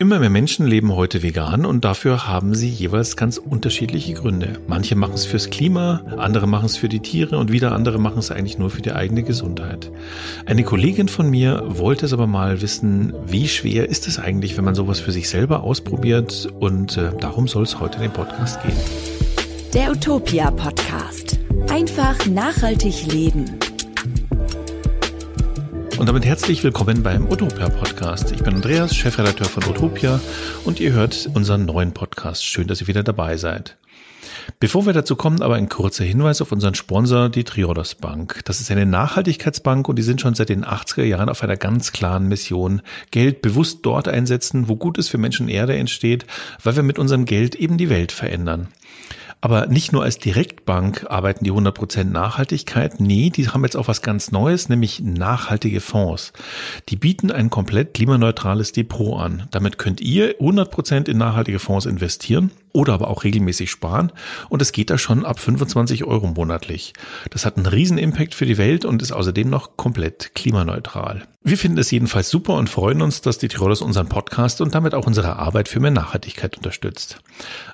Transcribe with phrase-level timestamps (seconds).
[0.00, 4.60] Immer mehr Menschen leben heute vegan und dafür haben sie jeweils ganz unterschiedliche Gründe.
[4.68, 8.20] Manche machen es fürs Klima, andere machen es für die Tiere und wieder andere machen
[8.20, 9.90] es eigentlich nur für die eigene Gesundheit.
[10.46, 14.64] Eine Kollegin von mir wollte es aber mal wissen, wie schwer ist es eigentlich, wenn
[14.64, 18.62] man sowas für sich selber ausprobiert und äh, darum soll es heute in dem Podcast
[18.62, 18.76] gehen.
[19.74, 21.40] Der Utopia Podcast.
[21.68, 23.58] Einfach nachhaltig leben.
[25.98, 28.30] Und damit herzlich willkommen beim Utopia Podcast.
[28.30, 30.20] Ich bin Andreas, Chefredakteur von Utopia
[30.64, 32.44] und ihr hört unseren neuen Podcast.
[32.44, 33.76] Schön, dass ihr wieder dabei seid.
[34.60, 38.42] Bevor wir dazu kommen, aber ein kurzer Hinweis auf unseren Sponsor, die Triodos Bank.
[38.44, 41.90] Das ist eine Nachhaltigkeitsbank und die sind schon seit den 80er Jahren auf einer ganz
[41.90, 42.80] klaren Mission.
[43.10, 46.26] Geld bewusst dort einsetzen, wo Gutes für Menschen Erde entsteht,
[46.62, 48.68] weil wir mit unserem Geld eben die Welt verändern.
[49.40, 52.98] Aber nicht nur als Direktbank arbeiten die 100% Nachhaltigkeit.
[52.98, 56.32] Nee, die haben jetzt auch was ganz Neues, nämlich nachhaltige Fonds.
[56.88, 59.46] Die bieten ein komplett klimaneutrales Depot an.
[59.52, 64.12] Damit könnt ihr 100% in nachhaltige Fonds investieren oder aber auch regelmäßig sparen.
[64.48, 66.92] Und es geht da schon ab 25 Euro monatlich.
[67.30, 71.26] Das hat einen riesen Impact für die Welt und ist außerdem noch komplett klimaneutral.
[71.42, 74.94] Wir finden es jedenfalls super und freuen uns, dass die Tirolers unseren Podcast und damit
[74.94, 77.20] auch unsere Arbeit für mehr Nachhaltigkeit unterstützt.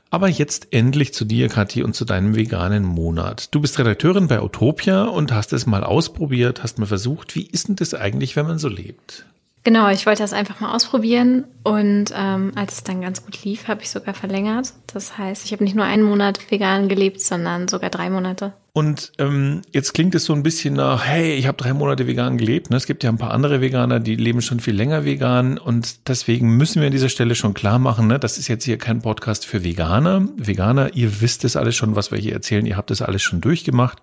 [0.09, 3.55] Aber jetzt endlich zu dir, Kathi, und zu deinem veganen Monat.
[3.55, 7.35] Du bist Redakteurin bei Utopia und hast es mal ausprobiert, hast mal versucht.
[7.35, 9.27] Wie ist denn das eigentlich, wenn man so lebt?
[9.65, 13.67] Genau, ich wollte das einfach mal ausprobieren und ähm, als es dann ganz gut lief,
[13.67, 14.75] habe ich sogar verlängert.
[14.87, 18.53] Das heißt, ich habe nicht nur einen Monat vegan gelebt, sondern sogar drei Monate.
[18.77, 22.37] Und ähm, jetzt klingt es so ein bisschen nach, hey, ich habe drei Monate vegan
[22.39, 22.71] gelebt.
[22.71, 22.77] Ne?
[22.77, 25.59] Es gibt ja ein paar andere Veganer, die leben schon viel länger vegan.
[25.59, 28.19] Und deswegen müssen wir an dieser Stelle schon klar machen, ne?
[28.19, 30.27] das ist jetzt hier kein Podcast für Veganer.
[30.37, 32.67] Veganer, ihr wisst es alles schon, was wir hier erzählen.
[32.67, 34.03] Ihr habt das alles schon durchgemacht.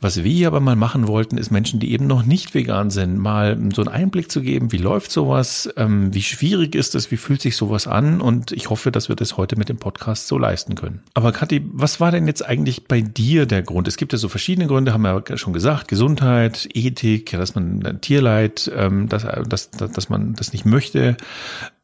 [0.00, 3.16] Was wir hier aber mal machen wollten, ist Menschen, die eben noch nicht vegan sind,
[3.16, 7.16] mal so einen Einblick zu geben, wie läuft sowas, ähm, wie schwierig ist es, wie
[7.16, 8.20] fühlt sich sowas an.
[8.20, 11.04] Und ich hoffe, dass wir das heute mit dem Podcast so leisten können.
[11.14, 13.86] Aber Kathi, was war denn jetzt eigentlich bei dir der Grund?
[13.86, 18.00] Es gibt ja so verschiedene Gründe, haben wir ja schon gesagt, Gesundheit, Ethik, dass man
[18.00, 21.16] Tierleid, ähm, dass, dass, dass man das nicht möchte.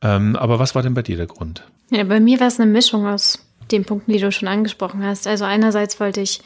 [0.02, 1.62] Ähm, aber was war denn bei dir der Grund?
[1.90, 3.38] Ja, bei mir war es eine Mischung aus
[3.70, 5.26] den Punkten, die du schon angesprochen hast.
[5.26, 6.40] Also einerseits wollte ich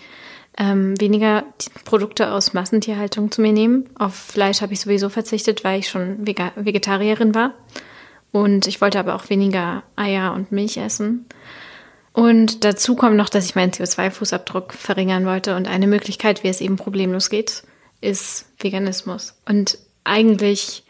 [0.59, 1.45] ähm, weniger
[1.85, 3.85] Produkte aus Massentierhaltung zu mir nehmen.
[3.97, 7.55] Auf Fleisch habe ich sowieso verzichtet, weil ich schon Vegetarierin war.
[8.33, 11.27] Und ich wollte aber auch weniger Eier und Milch essen.
[12.13, 15.55] Und dazu kommt noch, dass ich meinen CO2-Fußabdruck verringern wollte.
[15.57, 17.63] Und eine Möglichkeit, wie es eben problemlos geht,
[18.01, 19.35] ist Veganismus.
[19.47, 20.85] Und eigentlich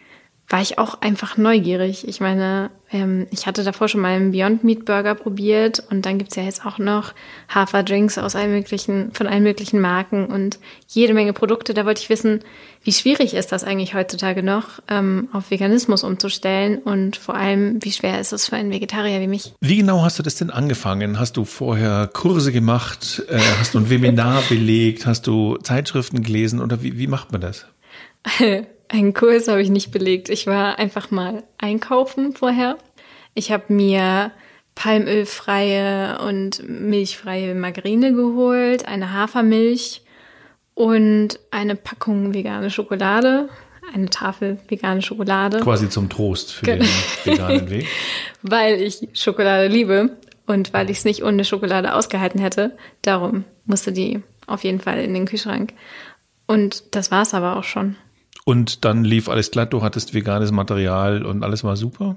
[0.50, 2.09] war ich auch einfach neugierig.
[2.09, 6.19] Ich meine, ähm, ich hatte davor schon mal einen Beyond Meat Burger probiert und dann
[6.19, 7.15] gibt's ja jetzt auch noch
[7.49, 10.59] Haferdrinks aus allen möglichen, von allen möglichen Marken und
[10.89, 11.72] jede Menge Produkte.
[11.72, 12.41] Da wollte ich wissen,
[12.83, 17.93] wie schwierig ist das eigentlich heutzutage noch, ähm, auf Veganismus umzustellen und vor allem, wie
[17.93, 19.55] schwer ist es für einen Vegetarier wie mich?
[19.60, 21.21] Wie genau hast du das denn angefangen?
[21.21, 23.22] Hast du vorher Kurse gemacht?
[23.28, 25.06] Äh, hast du ein Webinar belegt?
[25.06, 27.66] Hast du Zeitschriften gelesen oder wie, wie macht man das?
[28.93, 30.28] Einen Kurs habe ich nicht belegt.
[30.28, 32.77] Ich war einfach mal einkaufen vorher.
[33.34, 34.33] Ich habe mir
[34.75, 40.03] palmölfreie und milchfreie Margarine geholt, eine Hafermilch
[40.75, 43.49] und eine Packung vegane Schokolade,
[43.95, 45.61] eine Tafel vegane Schokolade.
[45.61, 46.89] Quasi zum Trost für den
[47.25, 47.87] veganen Weg.
[48.43, 52.77] weil ich Schokolade liebe und weil ich es nicht ohne Schokolade ausgehalten hätte.
[53.03, 55.75] Darum musste die auf jeden Fall in den Kühlschrank.
[56.49, 57.95] Und das war es aber auch schon.
[58.45, 62.17] Und dann lief alles glatt, du hattest veganes Material und alles war super?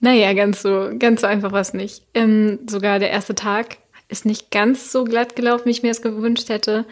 [0.00, 2.02] Naja, ganz so, ganz so einfach war es nicht.
[2.14, 3.78] Ähm, sogar der erste Tag
[4.08, 6.84] ist nicht ganz so glatt gelaufen, wie ich mir das gewünscht hätte.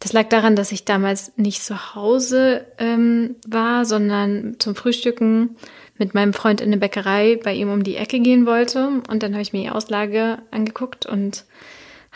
[0.00, 5.56] Das lag daran, dass ich damals nicht zu Hause ähm, war, sondern zum Frühstücken
[5.98, 8.88] mit meinem Freund in eine Bäckerei bei ihm um die Ecke gehen wollte.
[9.08, 11.44] Und dann habe ich mir die Auslage angeguckt und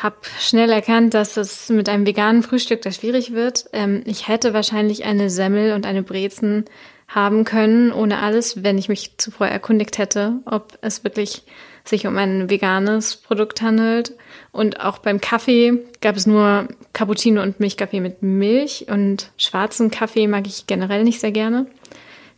[0.03, 3.66] habe schnell erkannt, dass es mit einem veganen Frühstück da schwierig wird.
[3.72, 6.65] Ähm, ich hätte wahrscheinlich eine Semmel und eine Brezen
[7.06, 11.43] haben können, ohne alles, wenn ich mich zuvor erkundigt hätte, ob es wirklich
[11.84, 14.12] sich um ein veganes Produkt handelt.
[14.52, 20.29] Und auch beim Kaffee gab es nur Cappuccino und Milchkaffee mit Milch und schwarzen Kaffee
[20.29, 21.67] mag ich generell nicht sehr gerne.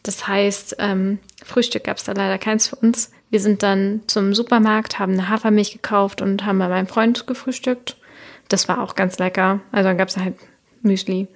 [0.03, 3.13] Das heißt, ähm, Frühstück gab es da leider keins für uns.
[3.33, 7.97] Wir sind dann zum Supermarkt, haben eine Hafermilch gekauft und haben bei meinem Freund gefrühstückt.
[8.51, 9.61] Das war auch ganz lecker.
[9.73, 10.35] Also dann gab es halt
[10.83, 11.29] Müsli.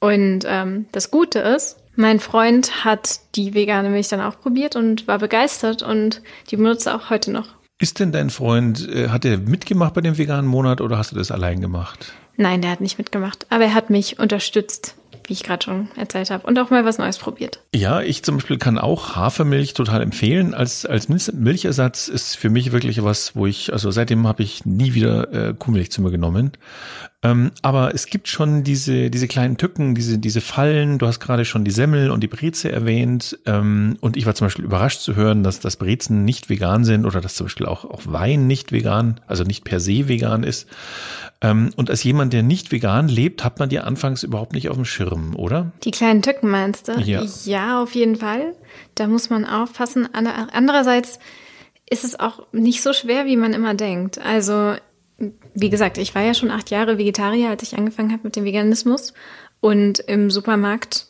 [0.00, 5.06] Und ähm, das Gute ist, mein Freund hat die vegane Milch dann auch probiert und
[5.08, 7.48] war begeistert und die benutzt er auch heute noch.
[7.78, 11.16] Ist denn dein Freund, äh, hat er mitgemacht bei dem veganen Monat oder hast du
[11.16, 12.14] das allein gemacht?
[12.38, 14.96] Nein, der hat nicht mitgemacht, aber er hat mich unterstützt
[15.26, 17.60] wie ich gerade schon erzählt habe, und auch mal was Neues probiert.
[17.74, 20.54] Ja, ich zum Beispiel kann auch Hafermilch total empfehlen.
[20.54, 24.94] Als, als Milchersatz ist für mich wirklich was, wo ich, also seitdem habe ich nie
[24.94, 26.52] wieder äh, Kuhmilch zu mir genommen.
[27.22, 30.98] Ähm, aber es gibt schon diese, diese kleinen Tücken, diese, diese Fallen.
[30.98, 33.38] Du hast gerade schon die Semmel und die Breze erwähnt.
[33.46, 37.04] Ähm, und ich war zum Beispiel überrascht zu hören, dass, dass Brezen nicht vegan sind
[37.04, 40.68] oder dass zum Beispiel auch, auch Wein nicht vegan, also nicht per se vegan ist.
[41.40, 44.76] Ähm, und als jemand, der nicht vegan lebt, hat man die anfangs überhaupt nicht auf
[44.76, 45.72] dem Schirm, oder?
[45.84, 46.92] Die kleinen Tücken meinst du?
[46.92, 47.22] Ja.
[47.44, 48.54] Ja, auf jeden Fall.
[48.94, 50.08] Da muss man aufpassen.
[50.14, 51.18] Andererseits
[51.88, 54.18] ist es auch nicht so schwer, wie man immer denkt.
[54.18, 54.74] Also,
[55.54, 58.44] wie gesagt, ich war ja schon acht Jahre Vegetarier, als ich angefangen habe mit dem
[58.44, 59.12] Veganismus.
[59.60, 61.06] Und im Supermarkt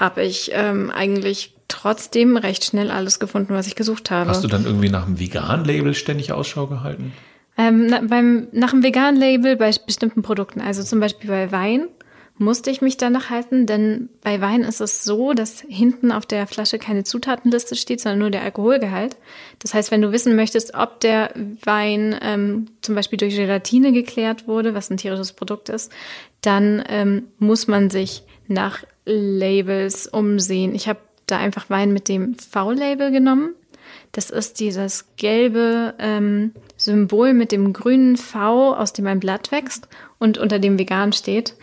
[0.00, 4.30] habe ich ähm, eigentlich trotzdem recht schnell alles gefunden, was ich gesucht habe.
[4.30, 7.12] Hast du dann irgendwie nach einem Vegan-Label ständig Ausschau gehalten?
[7.56, 11.88] Ähm, na, beim, nach dem Vegan-Label bei bestimmten Produkten, also zum Beispiel bei Wein,
[12.38, 16.46] musste ich mich danach halten, denn bei Wein ist es so, dass hinten auf der
[16.46, 19.16] Flasche keine Zutatenliste steht, sondern nur der Alkoholgehalt.
[19.58, 21.32] Das heißt, wenn du wissen möchtest, ob der
[21.62, 25.92] Wein ähm, zum Beispiel durch Gelatine geklärt wurde, was ein tierisches Produkt ist,
[26.40, 30.74] dann ähm, muss man sich nach Labels umsehen.
[30.74, 33.54] Ich habe da einfach Wein mit dem V-Label genommen.
[34.12, 39.88] Das ist dieses gelbe ähm, Symbol mit dem grünen V, aus dem ein Blatt wächst
[40.18, 41.54] und unter dem vegan steht.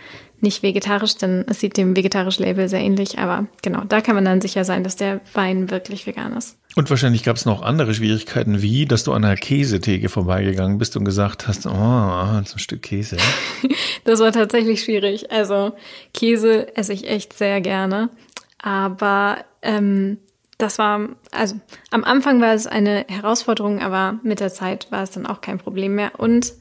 [0.41, 4.25] Nicht vegetarisch, denn es sieht dem vegetarischen Label sehr ähnlich, aber genau, da kann man
[4.25, 6.57] dann sicher sein, dass der Wein wirklich vegan ist.
[6.75, 10.95] Und wahrscheinlich gab es noch andere Schwierigkeiten, wie, dass du an einer Käsetheke vorbeigegangen bist
[10.95, 13.17] und gesagt hast, oh, so ein Stück Käse.
[14.05, 15.29] das war tatsächlich schwierig.
[15.29, 15.73] Also
[16.13, 18.09] Käse esse ich echt sehr gerne,
[18.59, 20.19] aber ähm,
[20.59, 21.55] das war, also
[21.89, 25.57] am Anfang war es eine Herausforderung, aber mit der Zeit war es dann auch kein
[25.57, 26.19] Problem mehr.
[26.19, 26.53] Und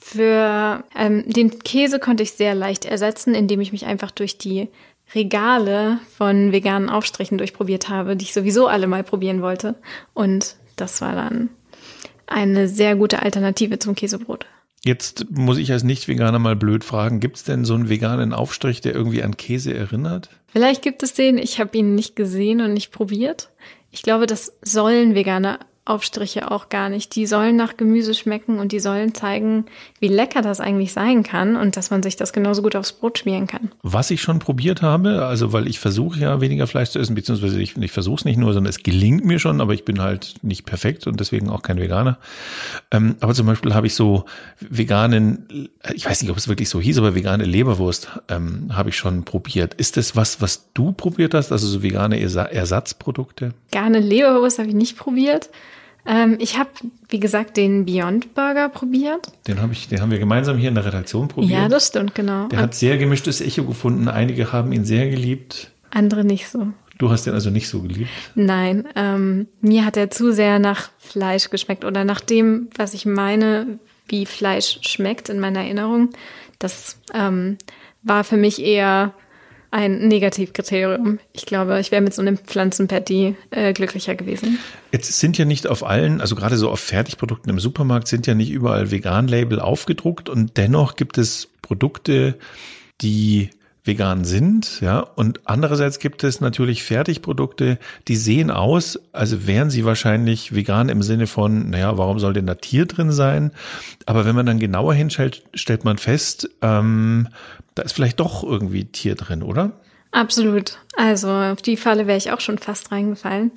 [0.00, 4.68] für ähm, den Käse konnte ich sehr leicht ersetzen, indem ich mich einfach durch die
[5.14, 9.74] Regale von veganen Aufstrichen durchprobiert habe, die ich sowieso alle mal probieren wollte.
[10.14, 11.50] Und das war dann
[12.26, 14.46] eine sehr gute Alternative zum Käsebrot.
[14.84, 18.80] Jetzt muss ich als Nicht-Veganer mal blöd fragen, gibt es denn so einen veganen Aufstrich,
[18.80, 20.30] der irgendwie an Käse erinnert?
[20.46, 23.50] Vielleicht gibt es den, ich habe ihn nicht gesehen und nicht probiert.
[23.90, 27.16] Ich glaube, das sollen Veganer Aufstriche auch gar nicht.
[27.16, 29.64] Die sollen nach Gemüse schmecken und die sollen zeigen,
[29.98, 33.18] wie lecker das eigentlich sein kann und dass man sich das genauso gut aufs Brot
[33.18, 33.72] schmieren kann.
[33.82, 37.60] Was ich schon probiert habe, also weil ich versuche ja weniger Fleisch zu essen, beziehungsweise
[37.60, 40.34] ich, ich versuche es nicht nur, sondern es gelingt mir schon, aber ich bin halt
[40.42, 42.18] nicht perfekt und deswegen auch kein Veganer.
[42.90, 44.26] Ähm, aber zum Beispiel habe ich so
[44.60, 48.96] veganen, ich weiß nicht, ob es wirklich so hieß, aber vegane Leberwurst ähm, habe ich
[48.96, 49.74] schon probiert.
[49.74, 53.54] Ist das was, was du probiert hast, also so vegane Ersatzprodukte?
[53.72, 55.48] Vegane Leberwurst habe ich nicht probiert.
[56.06, 56.70] Ähm, ich habe,
[57.08, 59.32] wie gesagt, den Beyond Burger probiert.
[59.46, 61.50] Den, hab ich, den haben wir gemeinsam hier in der Redaktion probiert.
[61.50, 62.48] Ja, das stimmt, genau.
[62.48, 64.08] Der hat sehr gemischtes Echo gefunden.
[64.08, 65.70] Einige haben ihn sehr geliebt.
[65.90, 66.68] Andere nicht so.
[66.98, 68.10] Du hast den also nicht so geliebt?
[68.34, 73.06] Nein, ähm, mir hat er zu sehr nach Fleisch geschmeckt oder nach dem, was ich
[73.06, 76.10] meine, wie Fleisch schmeckt in meiner Erinnerung.
[76.58, 77.56] Das ähm,
[78.02, 79.14] war für mich eher
[79.70, 81.20] ein Negativkriterium.
[81.32, 84.58] Ich glaube, ich wäre mit so einem Pflanzenpatty äh, glücklicher gewesen.
[84.92, 88.34] Jetzt sind ja nicht auf allen, also gerade so auf Fertigprodukten im Supermarkt sind ja
[88.34, 92.36] nicht überall Vegan-Label aufgedruckt und dennoch gibt es Produkte,
[93.00, 93.50] die
[93.84, 97.78] vegan sind, ja, und andererseits gibt es natürlich Fertigprodukte,
[98.08, 102.46] die sehen aus, also wären sie wahrscheinlich vegan im Sinne von, naja, warum soll denn
[102.46, 103.52] da Tier drin sein?
[104.06, 107.28] Aber wenn man dann genauer hinschaut, stellt man fest, ähm,
[107.74, 109.72] da ist vielleicht doch irgendwie Tier drin, oder?
[110.12, 110.78] Absolut.
[110.96, 113.52] Also auf die Falle wäre ich auch schon fast reingefallen.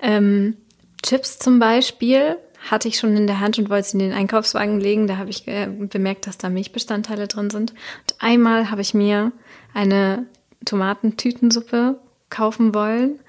[0.00, 0.56] Ähm,
[1.02, 2.36] Chips zum Beispiel
[2.70, 5.06] hatte ich schon in der Hand und wollte sie in den Einkaufswagen legen.
[5.06, 7.72] Da habe ich äh, bemerkt, dass da Milchbestandteile drin sind.
[7.72, 9.32] Und einmal habe ich mir
[9.78, 10.26] eine
[10.64, 13.20] Tomatentütensuppe kaufen wollen.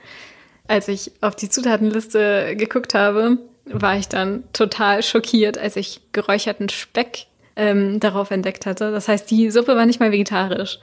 [0.68, 6.70] Als ich auf die Zutatenliste geguckt habe, war ich dann total schockiert, als ich geräucherten
[6.70, 8.92] Speck ähm, darauf entdeckt hatte.
[8.92, 10.80] Das heißt, die Suppe war nicht mal vegetarisch.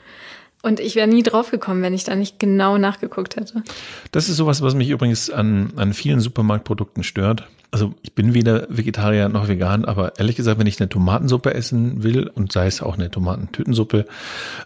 [0.62, 3.62] Und ich wäre nie drauf gekommen, wenn ich da nicht genau nachgeguckt hätte.
[4.12, 7.48] Das ist sowas, was mich übrigens an, an vielen Supermarktprodukten stört.
[7.70, 12.02] Also ich bin weder Vegetarier noch vegan, aber ehrlich gesagt, wenn ich eine Tomatensuppe essen
[12.02, 14.06] will und sei es auch eine Tomatentütensuppe,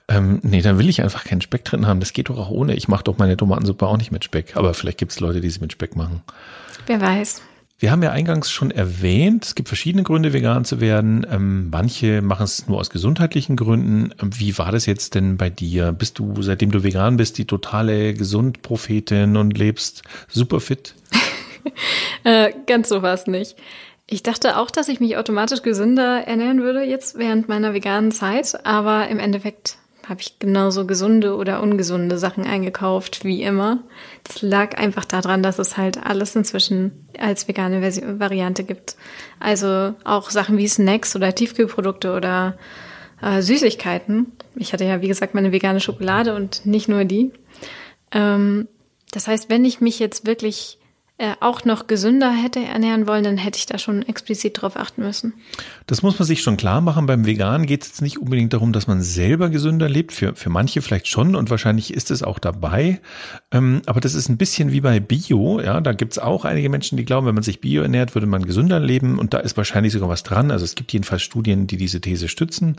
[0.09, 2.00] ähm, nee, dann will ich einfach keinen Speck drin haben.
[2.00, 2.75] Das geht doch auch ohne.
[2.75, 4.57] Ich mache doch meine Tomatensuppe auch nicht mit Speck.
[4.57, 6.23] Aber vielleicht gibt es Leute, die sie mit Speck machen.
[6.87, 7.42] Wer weiß.
[7.80, 11.26] Wir haben ja eingangs schon erwähnt, es gibt verschiedene Gründe, vegan zu werden.
[11.30, 14.12] Ähm, manche machen es nur aus gesundheitlichen Gründen.
[14.21, 15.92] Ähm, wie war das jetzt denn bei dir?
[15.92, 20.95] Bist du, seitdem du vegan bist, die totale Gesundprophetin und lebst super fit?
[22.25, 23.57] äh, ganz so war es nicht.
[24.07, 28.67] Ich dachte auch, dass ich mich automatisch gesünder ernähren würde jetzt während meiner veganen Zeit,
[28.67, 29.79] aber im Endeffekt
[30.11, 33.85] habe ich genauso gesunde oder ungesunde Sachen eingekauft wie immer.
[34.25, 37.81] Das lag einfach daran, dass es halt alles inzwischen als vegane
[38.19, 38.97] Variante gibt.
[39.38, 42.59] Also auch Sachen wie Snacks oder Tiefkühlprodukte oder
[43.23, 44.33] äh, Süßigkeiten.
[44.57, 47.31] Ich hatte ja, wie gesagt, meine vegane Schokolade und nicht nur die.
[48.11, 48.67] Ähm,
[49.12, 50.79] das heißt, wenn ich mich jetzt wirklich
[51.21, 55.03] äh, auch noch gesünder hätte ernähren wollen, dann hätte ich da schon explizit drauf achten
[55.03, 55.35] müssen.
[55.87, 57.05] Das muss man sich schon klar machen.
[57.05, 60.12] Beim Vegan geht es jetzt nicht unbedingt darum, dass man selber gesünder lebt.
[60.12, 63.00] Für, für manche vielleicht schon und wahrscheinlich ist es auch dabei.
[63.53, 65.61] Ähm, aber das ist ein bisschen wie bei Bio.
[65.61, 68.27] Ja, da gibt es auch einige Menschen, die glauben, wenn man sich Bio ernährt, würde
[68.27, 69.19] man gesünder leben.
[69.19, 70.50] Und da ist wahrscheinlich sogar was dran.
[70.50, 72.77] Also es gibt jedenfalls Studien, die diese These stützen.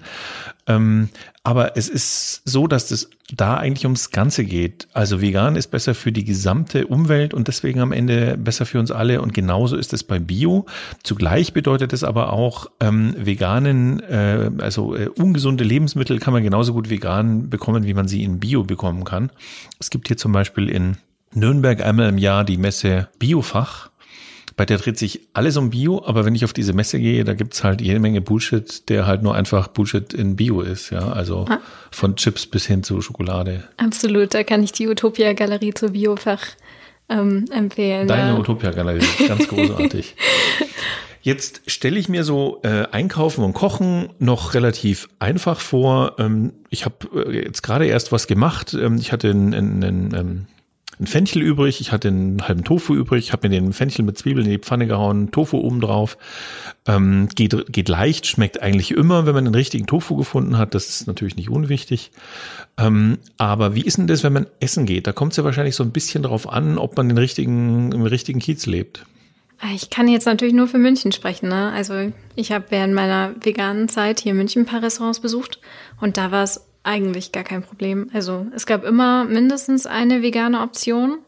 [0.68, 1.10] Ähm,
[1.44, 4.88] aber es ist so, dass es da eigentlich ums Ganze geht.
[4.94, 8.92] Also vegan ist besser für die gesamte Umwelt und deswegen am Ende besser für uns
[8.92, 9.22] alle.
[9.22, 10.66] Und genauso ist es bei Bio.
[11.04, 16.74] Zugleich bedeutet es aber auch, ähm, veganen, äh, also äh, ungesunde Lebensmittel kann man genauso
[16.74, 19.32] gut vegan bekommen, wie man sie in Bio bekommen kann.
[19.80, 20.98] Es gibt hier zum Beispiel in
[21.34, 23.90] Nürnberg einmal im Jahr die Messe Biofach
[24.62, 27.34] bei der dreht sich alles um Bio, aber wenn ich auf diese Messe gehe, da
[27.34, 31.14] gibt's halt jede Menge Bullshit, der halt nur einfach Bullshit in Bio ist, ja.
[31.14, 31.60] Also ah.
[31.90, 33.64] von Chips bis hin zu Schokolade.
[33.78, 36.44] Absolut, da kann ich die Utopia-Galerie zu Biofach
[37.10, 38.08] ähm, empfehlen.
[38.08, 38.38] Deine ja.
[38.38, 40.16] Utopia-Galerie, ganz großartig.
[41.24, 46.18] Jetzt stelle ich mir so äh, Einkaufen und Kochen noch relativ einfach vor.
[46.20, 48.76] Ähm, ich habe äh, jetzt gerade erst was gemacht.
[48.76, 50.46] Ähm, ich hatte einen, einen, einen ähm,
[51.02, 54.46] ein Fenchel übrig, ich hatte einen halben Tofu übrig, habe mir den Fenchel mit Zwiebeln
[54.46, 56.18] in die Pfanne gehauen, Tofu oben drauf.
[56.88, 60.76] Ähm, geht, geht leicht, schmeckt eigentlich immer, wenn man den richtigen Tofu gefunden hat.
[60.76, 62.12] Das ist natürlich nicht unwichtig.
[62.78, 65.08] Ähm, aber wie ist denn das, wenn man essen geht?
[65.08, 68.04] Da kommt es ja wahrscheinlich so ein bisschen drauf an, ob man den richtigen, im
[68.04, 69.04] richtigen Kiez lebt.
[69.74, 71.50] Ich kann jetzt natürlich nur für München sprechen.
[71.50, 71.72] Ne?
[71.72, 75.60] Also ich habe während meiner veganen Zeit hier in München ein paar Restaurants besucht
[76.00, 78.10] und da war es eigentlich gar kein Problem.
[78.14, 81.20] Also es gab immer mindestens eine vegane Option,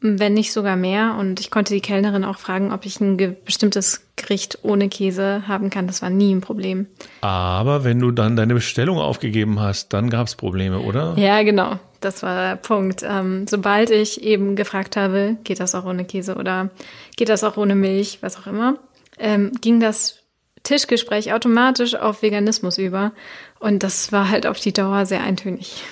[0.00, 1.16] wenn nicht sogar mehr.
[1.18, 5.70] Und ich konnte die Kellnerin auch fragen, ob ich ein bestimmtes Gericht ohne Käse haben
[5.70, 5.86] kann.
[5.86, 6.86] Das war nie ein Problem.
[7.20, 11.14] Aber wenn du dann deine Bestellung aufgegeben hast, dann gab es Probleme, oder?
[11.16, 11.78] Ja, genau.
[12.00, 13.02] Das war der Punkt.
[13.06, 16.70] Ähm, sobald ich eben gefragt habe, geht das auch ohne Käse oder
[17.16, 18.78] geht das auch ohne Milch, was auch immer,
[19.18, 20.19] ähm, ging das
[20.62, 23.12] Tischgespräch automatisch auf Veganismus über.
[23.58, 25.82] Und das war halt auf die Dauer sehr eintönig.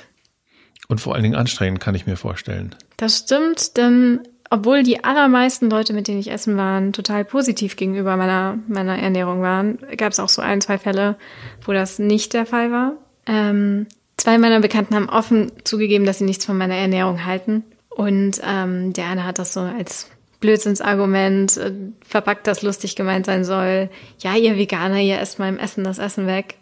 [0.88, 2.74] Und vor allen Dingen anstrengend, kann ich mir vorstellen.
[2.96, 4.20] Das stimmt, denn
[4.50, 9.42] obwohl die allermeisten Leute, mit denen ich essen waren, total positiv gegenüber meiner, meiner Ernährung
[9.42, 11.16] waren, gab es auch so ein, zwei Fälle,
[11.62, 12.94] wo das nicht der Fall war.
[13.26, 17.64] Ähm, zwei meiner Bekannten haben offen zugegeben, dass sie nichts von meiner Ernährung halten.
[17.90, 20.08] Und ähm, der eine hat das so als
[20.40, 21.72] Blödsinnsargument, äh,
[22.06, 23.90] verpackt, das lustig gemeint sein soll.
[24.20, 26.56] Ja, ihr Veganer, ihr esst meinem Essen das Essen weg.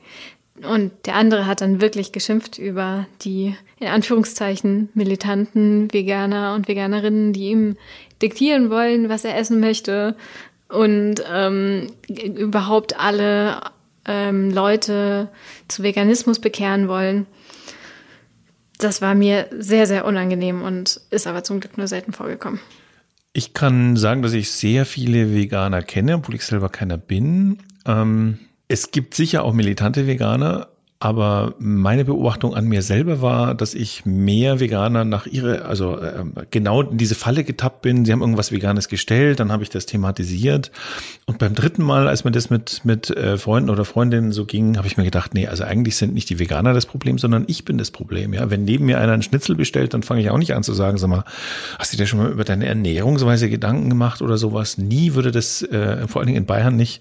[0.62, 7.34] Und der andere hat dann wirklich geschimpft über die, in Anführungszeichen, militanten Veganer und Veganerinnen,
[7.34, 7.76] die ihm
[8.22, 10.16] diktieren wollen, was er essen möchte.
[10.68, 13.60] Und ähm, überhaupt alle
[14.06, 15.28] ähm, Leute
[15.68, 17.26] zu Veganismus bekehren wollen.
[18.78, 22.60] Das war mir sehr, sehr unangenehm und ist aber zum Glück nur selten vorgekommen.
[23.36, 27.58] Ich kann sagen, dass ich sehr viele Veganer kenne, obwohl ich selber keiner bin.
[27.84, 30.68] Ähm, es gibt sicher auch militante Veganer,
[31.06, 36.24] aber meine Beobachtung an mir selber war, dass ich mehr Veganer nach ihre, also äh,
[36.50, 38.04] genau in diese Falle getappt bin.
[38.04, 40.72] Sie haben irgendwas Veganes gestellt, dann habe ich das thematisiert.
[41.24, 44.78] Und beim dritten Mal, als mir das mit, mit äh, Freunden oder Freundinnen so ging,
[44.78, 47.64] habe ich mir gedacht, nee, also eigentlich sind nicht die Veganer das Problem, sondern ich
[47.64, 48.34] bin das Problem.
[48.34, 50.74] Ja, wenn neben mir einer einen Schnitzel bestellt, dann fange ich auch nicht an zu
[50.74, 51.22] sagen, sag mal,
[51.78, 54.76] hast du dir schon mal über deine Ernährungsweise Gedanken gemacht oder sowas?
[54.76, 57.00] Nie würde das, äh, vor allen Dingen in Bayern nicht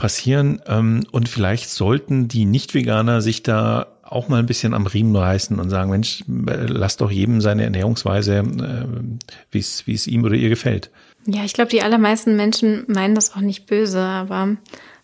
[0.00, 0.60] passieren.
[0.66, 5.60] Ähm, und vielleicht sollten die Nicht-Veganer sich da auch mal ein bisschen am Riemen reißen
[5.60, 8.86] und sagen, Mensch, lass doch jedem seine Ernährungsweise, äh,
[9.52, 10.90] wie es wie es ihm oder ihr gefällt.
[11.26, 14.56] Ja, ich glaube, die allermeisten Menschen meinen das auch nicht böse, aber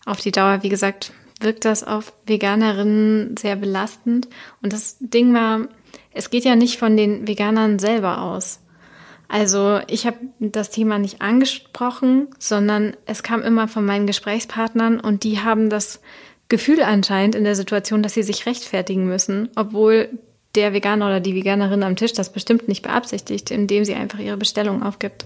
[0.05, 4.27] auf die Dauer, wie gesagt, wirkt das auf Veganerinnen sehr belastend.
[4.61, 5.67] Und das Ding war,
[6.11, 8.59] es geht ja nicht von den Veganern selber aus.
[9.27, 15.23] Also ich habe das Thema nicht angesprochen, sondern es kam immer von meinen Gesprächspartnern und
[15.23, 16.01] die haben das
[16.49, 20.09] Gefühl anscheinend in der Situation, dass sie sich rechtfertigen müssen, obwohl
[20.55, 24.37] der Veganer oder die Veganerin am Tisch das bestimmt nicht beabsichtigt, indem sie einfach ihre
[24.37, 25.25] Bestellung aufgibt.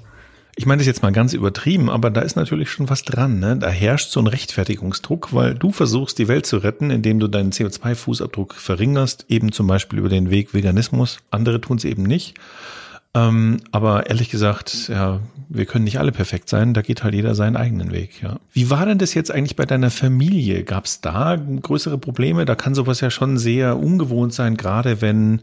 [0.58, 3.40] Ich meine das jetzt mal ganz übertrieben, aber da ist natürlich schon was dran.
[3.40, 3.56] Ne?
[3.58, 7.52] Da herrscht so ein Rechtfertigungsdruck, weil du versuchst, die Welt zu retten, indem du deinen
[7.52, 11.20] CO2-Fußabdruck verringerst, eben zum Beispiel über den Weg Veganismus.
[11.30, 12.36] Andere tun es eben nicht.
[13.14, 17.36] Ähm, aber ehrlich gesagt, ja, wir können nicht alle perfekt sein, da geht halt jeder
[17.36, 18.40] seinen eigenen Weg, ja.
[18.54, 20.64] Wie war denn das jetzt eigentlich bei deiner Familie?
[20.64, 22.46] Gab es da größere Probleme?
[22.46, 25.42] Da kann sowas ja schon sehr ungewohnt sein, gerade wenn,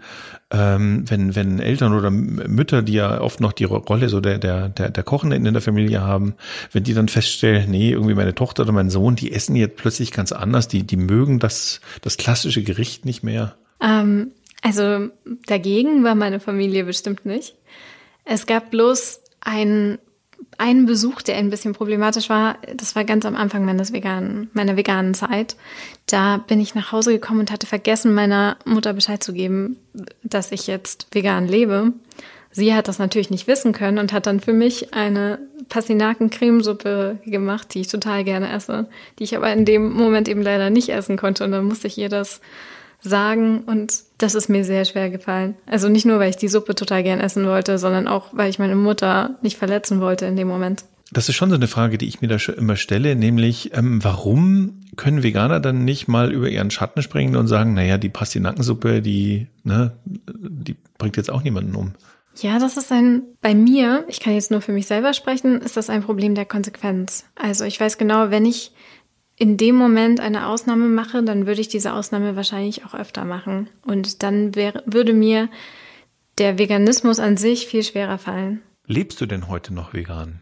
[0.50, 4.70] ähm, wenn, wenn Eltern oder Mütter, die ja oft noch die Rolle so der, der,
[4.70, 6.37] der, der Kochenden in der Familie haben,
[6.72, 10.12] wenn die dann feststellen, nee, irgendwie meine Tochter oder mein Sohn, die essen jetzt plötzlich
[10.12, 13.56] ganz anders, die, die mögen das, das klassische Gericht nicht mehr.
[13.80, 15.08] Ähm, also
[15.46, 17.54] dagegen war meine Familie bestimmt nicht.
[18.24, 19.98] Es gab bloß einen,
[20.58, 22.58] einen Besuch, der ein bisschen problematisch war.
[22.76, 25.56] Das war ganz am Anfang meines veganen, meiner veganen Zeit.
[26.06, 29.76] Da bin ich nach Hause gekommen und hatte vergessen, meiner Mutter Bescheid zu geben,
[30.22, 31.92] dass ich jetzt vegan lebe.
[32.50, 35.38] Sie hat das natürlich nicht wissen können und hat dann für mich eine
[35.68, 38.88] Pastinaken-Cremesuppe gemacht, die ich total gerne esse,
[39.18, 41.44] die ich aber in dem Moment eben leider nicht essen konnte.
[41.44, 42.40] Und dann musste ich ihr das
[43.00, 45.55] sagen und das ist mir sehr schwer gefallen.
[45.67, 48.59] Also nicht nur, weil ich die Suppe total gern essen wollte, sondern auch, weil ich
[48.59, 50.85] meine Mutter nicht verletzen wollte in dem Moment.
[51.11, 54.05] Das ist schon so eine Frage, die ich mir da schon immer stelle, nämlich ähm,
[54.05, 59.00] warum können Veganer dann nicht mal über ihren Schatten springen und sagen, naja, die Pastinackensuppe,
[59.00, 61.95] die, ne, die bringt jetzt auch niemanden um.
[62.37, 65.76] Ja, das ist ein, bei mir, ich kann jetzt nur für mich selber sprechen, ist
[65.76, 67.25] das ein Problem der Konsequenz.
[67.35, 68.73] Also ich weiß genau, wenn ich
[69.38, 73.68] in dem Moment eine Ausnahme mache, dann würde ich diese Ausnahme wahrscheinlich auch öfter machen.
[73.87, 75.49] Und dann wäre, würde mir
[76.38, 78.62] der Veganismus an sich viel schwerer fallen.
[78.87, 80.40] Lebst du denn heute noch vegan?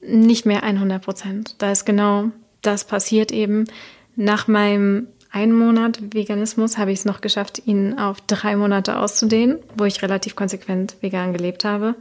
[0.00, 1.54] Nicht mehr 100 Prozent.
[1.58, 2.30] Da ist genau
[2.62, 3.64] das passiert eben.
[4.16, 9.58] Nach meinem einen Monat Veganismus habe ich es noch geschafft, ihn auf drei Monate auszudehnen,
[9.76, 11.96] wo ich relativ konsequent vegan gelebt habe.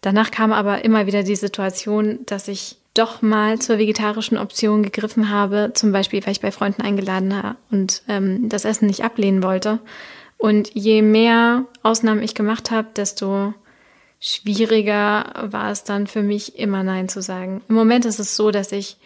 [0.00, 5.30] Danach kam aber immer wieder die Situation, dass ich doch mal zur vegetarischen Option gegriffen
[5.30, 9.42] habe, zum Beispiel, weil ich bei Freunden eingeladen habe und ähm, das Essen nicht ablehnen
[9.42, 9.78] wollte.
[10.38, 13.54] Und je mehr Ausnahmen ich gemacht habe, desto
[14.20, 17.62] schwieriger war es dann für mich, immer Nein zu sagen.
[17.68, 18.96] Im Moment ist es so, dass ich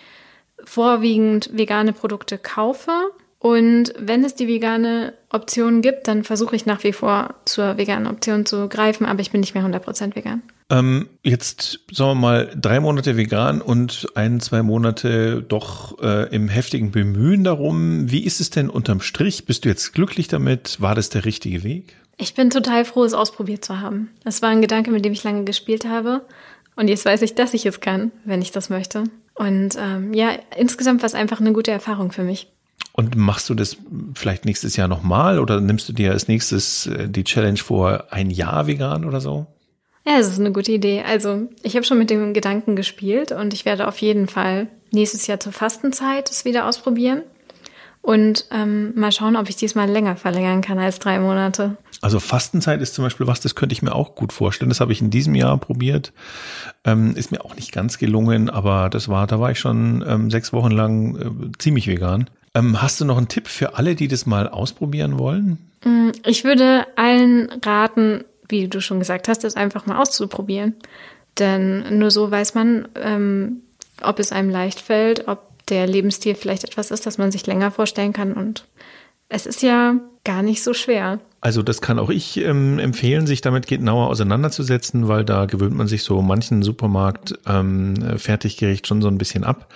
[0.62, 2.92] vorwiegend vegane Produkte kaufe.
[3.38, 8.06] Und wenn es die vegane Option gibt, dann versuche ich nach wie vor zur veganen
[8.06, 10.42] Option zu greifen, aber ich bin nicht mehr 100% vegan.
[10.70, 16.48] Ähm, jetzt sagen wir mal drei Monate vegan und ein, zwei Monate doch äh, im
[16.48, 18.10] heftigen Bemühen darum.
[18.10, 19.44] Wie ist es denn unterm Strich?
[19.44, 20.80] Bist du jetzt glücklich damit?
[20.80, 21.96] War das der richtige Weg?
[22.16, 24.10] Ich bin total froh, es ausprobiert zu haben.
[24.24, 26.22] Es war ein Gedanke, mit dem ich lange gespielt habe.
[26.76, 29.04] Und jetzt weiß ich, dass ich es kann, wenn ich das möchte.
[29.34, 32.48] Und ähm, ja, insgesamt war es einfach eine gute Erfahrung für mich.
[32.92, 33.76] Und machst du das
[34.14, 38.30] vielleicht nächstes Jahr nochmal oder nimmst du dir als nächstes äh, die Challenge vor, ein
[38.30, 39.46] Jahr vegan oder so?
[40.06, 41.02] Ja, es ist eine gute Idee.
[41.02, 45.26] Also ich habe schon mit dem Gedanken gespielt und ich werde auf jeden Fall nächstes
[45.26, 47.22] Jahr zur Fastenzeit es wieder ausprobieren
[48.04, 51.78] und ähm, mal schauen, ob ich diesmal länger verlängern kann als drei Monate.
[52.02, 54.68] Also Fastenzeit ist zum Beispiel was, das könnte ich mir auch gut vorstellen.
[54.68, 56.12] Das habe ich in diesem Jahr probiert.
[56.84, 60.30] Ähm, ist mir auch nicht ganz gelungen, aber das war, da war ich schon ähm,
[60.30, 62.28] sechs Wochen lang äh, ziemlich vegan.
[62.54, 65.58] Ähm, hast du noch einen Tipp für alle, die das mal ausprobieren wollen?
[65.82, 70.74] Mm, ich würde allen raten, wie du schon gesagt hast, das einfach mal auszuprobieren.
[71.38, 73.62] Denn nur so weiß man, ähm,
[74.02, 77.70] ob es einem leicht fällt, ob der Lebensstil vielleicht etwas ist, das man sich länger
[77.70, 78.34] vorstellen kann.
[78.34, 78.66] Und
[79.34, 81.18] es ist ja gar nicht so schwer.
[81.40, 85.86] Also das kann auch ich ähm, empfehlen, sich damit genauer auseinanderzusetzen, weil da gewöhnt man
[85.86, 89.70] sich so manchen Supermarkt ähm, Fertiggericht schon so ein bisschen ab.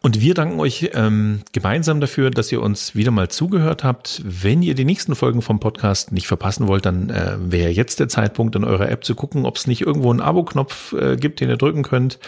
[0.00, 4.22] Und wir danken euch ähm, gemeinsam dafür, dass ihr uns wieder mal zugehört habt.
[4.24, 8.08] Wenn ihr die nächsten Folgen vom Podcast nicht verpassen wollt, dann äh, wäre jetzt der
[8.08, 11.50] Zeitpunkt in eurer App zu gucken, ob es nicht irgendwo einen Abo-Knopf äh, gibt, den
[11.50, 12.20] ihr drücken könnt.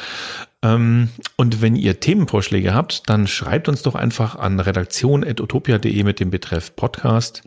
[0.65, 6.31] Ähm, und wenn ihr Themenvorschläge habt, dann schreibt uns doch einfach an redaktion.utopia.de mit dem
[6.31, 7.43] Betreff Podcast.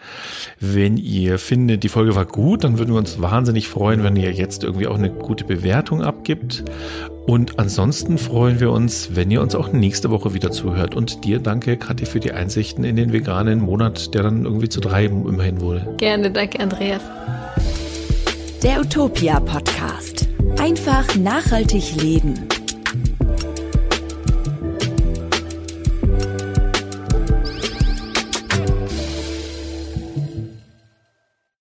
[0.60, 4.32] Wenn ihr findet, die Folge war gut, dann würden wir uns wahnsinnig freuen, wenn ihr
[4.32, 6.64] jetzt irgendwie auch eine gute Bewertung abgibt.
[7.26, 10.96] Und ansonsten freuen wir uns, wenn ihr uns auch nächste Woche wieder zuhört.
[10.96, 14.80] Und dir danke, Kathi, für die Einsichten in den veganen Monat, der dann irgendwie zu
[14.80, 15.96] drei immerhin wurde.
[15.98, 17.02] Gerne, danke, Andreas.
[18.64, 20.28] Der Utopia Podcast.
[20.58, 22.48] Einfach nachhaltig leben.